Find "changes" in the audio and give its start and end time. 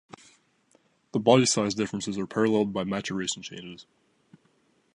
3.43-3.85